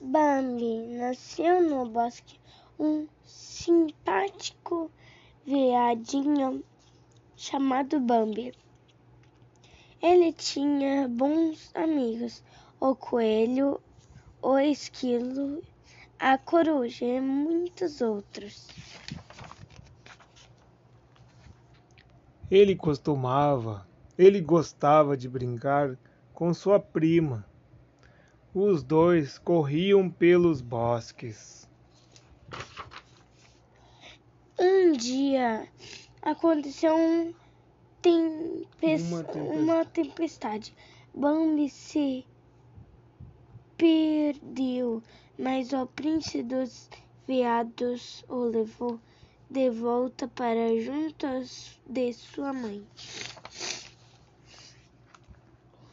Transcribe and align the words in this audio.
Bambi 0.00 0.96
nasceu 0.96 1.60
no 1.60 1.88
bosque 1.90 2.38
um 2.78 3.08
simpático 3.24 4.92
veadinho 5.44 6.64
chamado 7.36 7.98
Bambi. 7.98 8.54
Ele 10.00 10.32
tinha 10.32 11.08
bons 11.08 11.74
amigos: 11.74 12.44
o 12.78 12.94
coelho, 12.94 13.80
o 14.40 14.56
esquilo, 14.56 15.64
a 16.16 16.38
coruja 16.38 17.04
e 17.04 17.20
muitos 17.20 18.00
outros. 18.00 18.68
Ele 22.48 22.76
costumava, 22.76 23.84
ele 24.16 24.40
gostava 24.40 25.16
de 25.16 25.28
brincar 25.28 25.98
com 26.32 26.54
sua 26.54 26.78
prima. 26.78 27.44
Os 28.60 28.82
dois 28.82 29.38
corriam 29.38 30.10
pelos 30.10 30.60
bosques. 30.60 31.68
Um 34.58 34.90
dia 34.94 35.68
aconteceu 36.20 36.92
um 36.96 37.32
tempes... 38.02 39.12
Uma 39.12 39.22
tempestade. 39.22 39.58
uma 39.60 39.84
tempestade. 39.84 40.74
Bambi 41.14 41.68
se 41.70 42.26
perdeu, 43.76 45.04
mas 45.38 45.72
o 45.72 45.86
príncipe 45.86 46.42
dos 46.42 46.90
veados 47.28 48.24
o 48.28 48.42
levou 48.42 48.98
de 49.48 49.70
volta 49.70 50.26
para 50.26 50.76
junto 50.80 51.28
de 51.88 52.12
sua 52.12 52.52
mãe. 52.52 52.84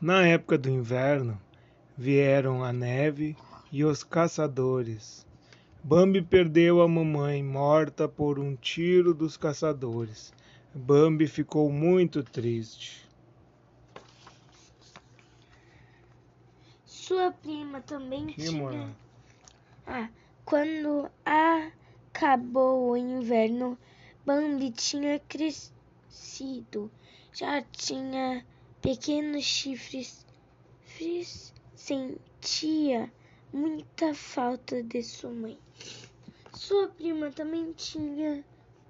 Na 0.00 0.26
época 0.26 0.56
do 0.56 0.70
inverno, 0.70 1.38
vieram 1.96 2.62
a 2.62 2.72
neve 2.72 3.36
e 3.72 3.84
os 3.84 4.04
caçadores. 4.04 5.26
Bambi 5.82 6.20
perdeu 6.20 6.82
a 6.82 6.88
mamãe 6.88 7.42
morta 7.42 8.08
por 8.08 8.38
um 8.38 8.54
tiro 8.56 9.14
dos 9.14 9.36
caçadores. 9.36 10.32
Bambi 10.74 11.26
ficou 11.26 11.70
muito 11.70 12.22
triste. 12.22 13.06
Sua 16.84 17.30
prima 17.30 17.80
também 17.80 18.26
Que 18.26 18.42
tinha. 18.42 18.94
Ah, 19.86 20.08
quando 20.44 21.08
acabou 21.24 22.90
o 22.90 22.96
inverno, 22.96 23.78
Bambi 24.24 24.72
tinha 24.72 25.20
crescido. 25.20 26.90
Já 27.32 27.62
tinha 27.62 28.44
pequenos 28.82 29.44
chifres. 29.44 30.26
Fris 30.82 31.54
sentia 31.76 33.12
muita 33.52 34.14
falta 34.14 34.82
de 34.82 35.02
sua 35.02 35.30
mãe. 35.30 35.58
Sua 36.52 36.88
prima 36.88 37.30
também 37.30 37.72
tinha 37.74 38.42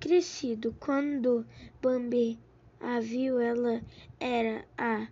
crescido. 0.00 0.74
Quando 0.80 1.46
Bambi 1.80 2.38
a 2.80 2.98
viu, 3.00 3.38
ela 3.38 3.80
era 4.18 4.64
a 4.76 5.08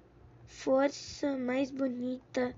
força 0.46 1.36
mais 1.38 1.70
bonita 1.70 2.54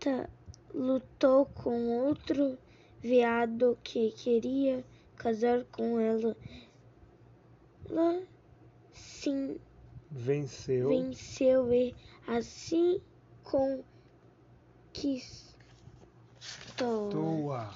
ta- 0.00 0.28
lutou 0.74 1.46
com 1.46 1.88
outro 2.00 2.58
veado 3.00 3.78
que 3.84 4.10
queria 4.10 4.84
casar 5.16 5.64
com 5.66 6.00
ela. 6.00 6.36
Ela 7.88 8.22
sim 8.92 9.58
Venceu. 10.10 10.88
venceu 10.88 11.72
e 11.72 11.94
assim 12.26 13.00
conquistou. 13.48 13.84
Toa. 16.76 17.70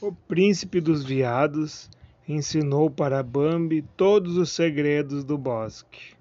O 0.00 0.12
príncipe 0.12 0.80
dos 0.80 1.04
veados 1.04 1.88
ensinou 2.28 2.90
para 2.90 3.22
Bambi 3.22 3.82
todos 3.96 4.36
os 4.36 4.50
segredos 4.52 5.24
do 5.24 5.38
bosque. 5.38 6.14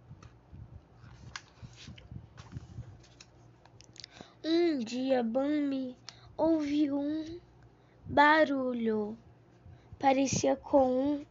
Um 4.44 4.80
dia 4.80 5.22
Bambi 5.22 5.96
ouviu 6.38 6.98
um 6.98 7.40
barulho, 8.06 9.18
parecia 10.00 10.56
com 10.56 11.16
um 11.16 11.26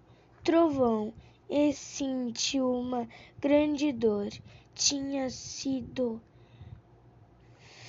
trovão, 0.45 1.15
e 1.49 1.73
sentiu 1.73 2.71
uma 2.71 3.09
grande 3.41 3.93
dor. 3.93 4.29
Tinha 4.77 5.31
sido 5.31 6.21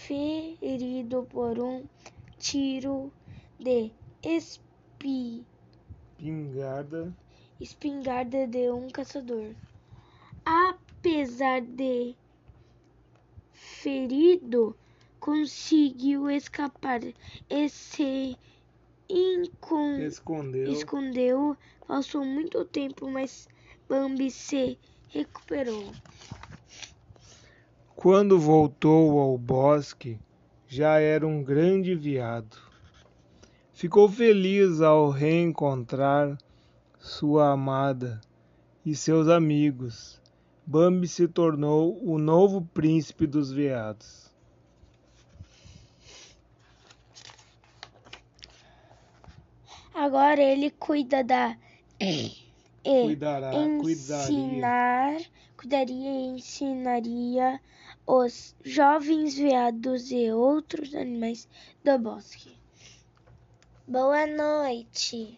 ferido 0.08 1.28
por 1.30 1.60
um 1.60 1.86
tiro 2.40 3.12
de 3.60 3.92
espi, 4.24 5.46
Pingarda. 6.18 7.14
espingarda 7.60 8.48
de 8.48 8.72
um 8.72 8.88
caçador. 8.90 9.54
Apesar 10.46 11.60
de 11.62 12.16
ferido, 13.52 14.74
conseguiu 15.20 16.30
escapar 16.32 17.02
e 17.50 17.70
se 17.70 18.38
encon- 19.10 20.00
Escondeu. 20.00 20.72
escondeu. 20.72 21.58
Passou 21.86 22.24
muito 22.24 22.64
tempo, 22.64 23.10
mas 23.10 23.48
Bambi 23.90 24.32
se 24.32 24.78
recuperou. 25.10 25.92
Quando 27.98 28.40
voltou 28.40 29.20
ao 29.20 29.40
bosque, 29.40 30.20
já 30.68 31.00
era 31.00 31.26
um 31.26 31.44
grande 31.44 31.96
veado. 31.96 32.56
Ficou 33.74 34.08
feliz 34.08 34.82
ao 34.82 35.10
reencontrar 35.10 36.38
sua 37.00 37.50
amada 37.54 38.22
e 38.86 38.96
seus 38.96 39.28
amigos. 39.28 40.22
Bambi 40.64 41.08
se 41.08 41.28
tornou 41.28 42.00
o 42.08 42.20
novo 42.20 42.62
príncipe 42.72 43.26
dos 43.26 43.52
veados. 43.52 44.32
Agora 49.92 50.40
ele 50.40 50.70
cuida 50.70 51.24
da 51.24 51.58
Cuidará, 52.84 53.52
cuidaria. 53.82 53.92
ensinar, 53.92 55.22
cuidaria 55.58 56.10
e 56.10 56.28
ensinaria 56.28 57.60
os 58.08 58.56
jovens 58.64 59.38
veados 59.38 60.12
e 60.12 60.32
outros 60.32 60.96
animais 60.96 61.48
do 61.84 62.00
bosque. 62.00 62.58
Boa 63.86 64.26
noite. 64.26 65.38